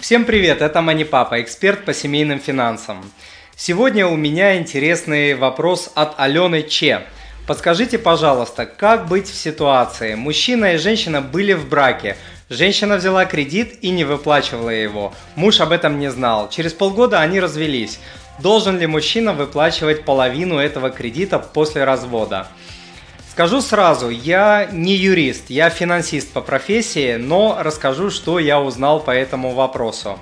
[0.00, 3.10] Всем привет, это Мани Папа, эксперт по семейным финансам.
[3.56, 7.02] Сегодня у меня интересный вопрос от Алены Че.
[7.48, 10.14] Подскажите, пожалуйста, как быть в ситуации?
[10.14, 12.16] Мужчина и женщина были в браке.
[12.48, 15.12] Женщина взяла кредит и не выплачивала его.
[15.34, 16.48] Муж об этом не знал.
[16.48, 17.98] Через полгода они развелись.
[18.38, 22.46] Должен ли мужчина выплачивать половину этого кредита после развода?
[23.38, 29.12] Скажу сразу, я не юрист, я финансист по профессии, но расскажу, что я узнал по
[29.12, 30.18] этому вопросу.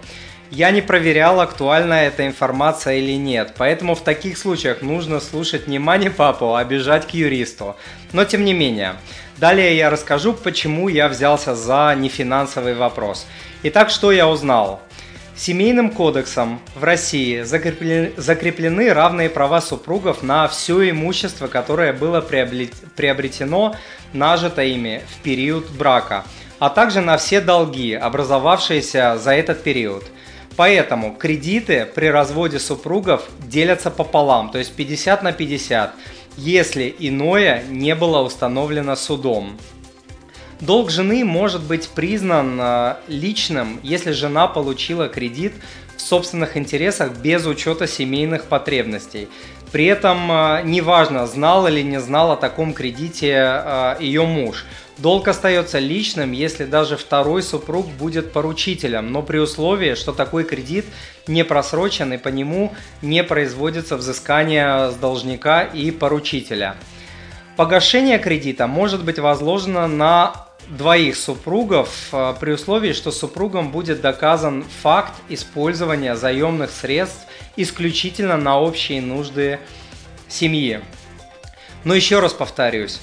[0.51, 5.79] Я не проверял, актуальна эта информация или нет, поэтому в таких случаях нужно слушать не
[5.79, 7.77] мани папу, а бежать к юристу.
[8.13, 8.97] Но тем не менее,
[9.39, 13.27] далее я расскажу, почему я взялся за нефинансовый вопрос.
[13.63, 14.83] Итак, что я узнал?
[15.37, 23.77] Семейным кодексом в России закреплены, закреплены равные права супругов на все имущество, которое было приобретено,
[24.15, 26.25] нажито ими в период брака,
[26.59, 30.05] а также на все долги, образовавшиеся за этот период.
[30.57, 35.95] Поэтому кредиты при разводе супругов делятся пополам, то есть 50 на 50,
[36.39, 39.59] если иное не было установлено судом.
[40.61, 45.53] Долг жены может быть признан э, личным, если жена получила кредит
[45.97, 49.29] в собственных интересах без учета семейных потребностей.
[49.71, 54.65] При этом э, неважно, знал или не знал о таком кредите э, ее муж.
[54.97, 60.87] Долг остается личным, если даже второй супруг будет поручителем, но при условии, что такой кредит
[61.27, 66.77] не просрочен и по нему не производится взыскание с должника и поручителя.
[67.57, 74.63] Погашение кредита может быть возложено на двоих супругов э, при условии, что супругам будет доказан
[74.83, 77.27] факт использования заемных средств
[77.57, 79.59] исключительно на общие нужды
[80.29, 80.83] семьи.
[81.85, 83.01] Но еще раз повторюсь,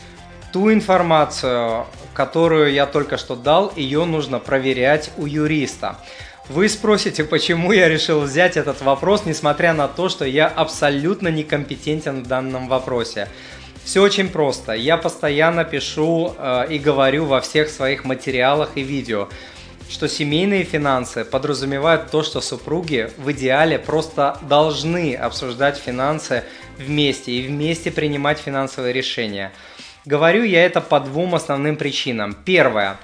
[0.52, 5.98] ту информацию, которую я только что дал, ее нужно проверять у юриста.
[6.50, 12.24] Вы спросите, почему я решил взять этот вопрос, несмотря на то, что я абсолютно некомпетентен
[12.24, 13.30] в данном вопросе.
[13.84, 14.74] Все очень просто.
[14.74, 19.28] Я постоянно пишу э, и говорю во всех своих материалах и видео,
[19.90, 26.46] что семейные финансы подразумевают то, что супруги в идеале просто должны обсуждать финансы
[26.78, 29.52] вместе и вместе принимать финансовые решения.
[30.06, 32.36] Говорю я это по двум основным причинам.
[32.46, 32.98] Первое.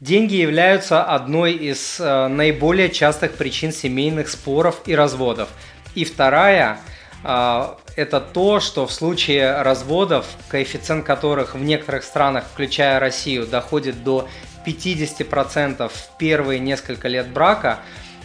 [0.00, 5.50] Деньги являются одной из э, наиболее частых причин семейных споров и разводов.
[5.94, 6.80] И вторая–
[7.22, 14.28] это то, что в случае разводов, коэффициент которых в некоторых странах, включая Россию, доходит до
[14.66, 17.80] 50% в первые несколько лет брака,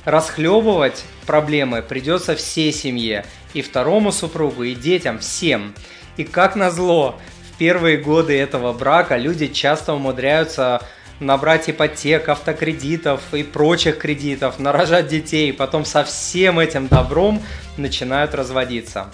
[0.06, 5.76] расхлебывать проблемы придется всей семье, и второму супругу, и детям, всем.
[6.16, 7.20] И как назло,
[7.52, 10.82] в первые годы этого брака люди часто умудряются
[11.20, 17.42] набрать ипотек, автокредитов и прочих кредитов, нарожать детей, потом со всем этим добром
[17.78, 19.08] начинают разводиться.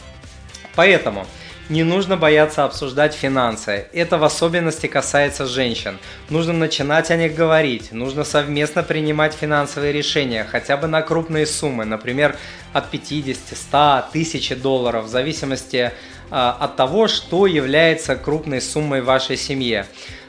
[0.75, 1.25] Поэтому
[1.69, 3.87] не нужно бояться обсуждать финансы.
[3.93, 5.97] Это в особенности касается женщин.
[6.29, 7.93] Нужно начинать о них говорить.
[7.93, 12.35] Нужно совместно принимать финансовые решения, хотя бы на крупные суммы, например,
[12.73, 13.77] от 50, 100,
[14.09, 15.91] 1000 долларов, в зависимости э,
[16.29, 19.85] от того, что является крупной суммой в вашей семье.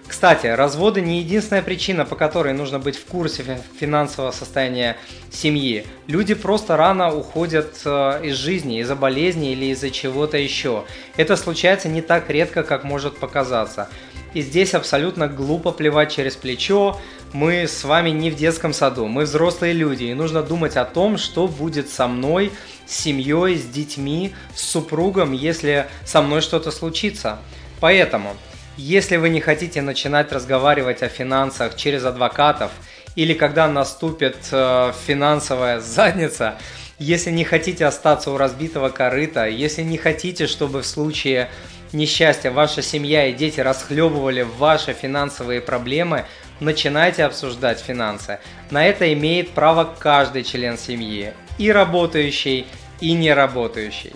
[0.07, 4.97] Кстати, разводы не единственная причина, по которой нужно быть в курсе финансового состояния
[5.31, 5.87] семьи.
[6.07, 10.85] Люди просто рано уходят э, из жизни из-за болезни или из-за чего-то еще.
[11.17, 13.89] Это случается не так редко, как может показаться.
[14.35, 17.01] И здесь абсолютно глупо плевать через плечо.
[17.33, 21.19] Мы с вами не в детском саду, мы взрослые люди, и нужно думать о том,
[21.19, 22.53] что будет со мной,
[22.87, 27.39] с семьей, с детьми, с супругом, если со мной что-то случится.
[27.81, 28.37] Поэтому
[28.77, 32.73] если вы не хотите начинать разговаривать о финансах через адвокатов
[33.17, 36.59] или когда наступит э, финансовая задница,
[36.99, 41.51] если не хотите остаться у разбитого корыта, если не хотите, чтобы в случае
[41.93, 46.25] несчастья ваша семья и дети расхлебывали ваши финансовые проблемы,
[46.61, 48.39] начинайте обсуждать финансы.
[48.71, 52.67] На это имеет право каждый член семьи, и работающий,
[53.01, 54.13] и не работающий.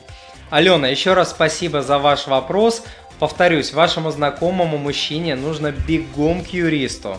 [0.51, 2.83] Алена, еще раз спасибо за ваш вопрос.
[3.19, 7.17] Повторюсь, вашему знакомому мужчине нужно бегом к юристу.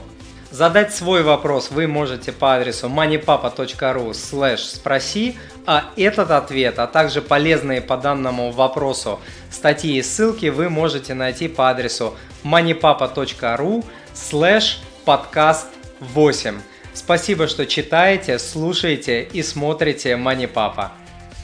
[0.49, 5.37] Задать свой вопрос вы можете по адресу moneypapa.ru slash спроси,
[5.67, 9.19] а этот ответ, а также полезные по данному вопросу
[9.51, 13.85] статьи и ссылки вы можете найти по адресу moneypapa.ru
[14.15, 15.67] slash подкаст
[15.99, 16.59] 8.
[16.93, 20.93] Спасибо, что читаете, слушаете и смотрите Money Папа.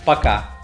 [0.05, 0.54] Пока!